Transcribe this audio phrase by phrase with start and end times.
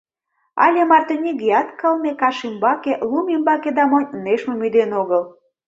[0.65, 5.23] Але марте нигӧат кылме каш ӱмбаке, лум ӱмбаке да монь нӧшмым ӱден огыл...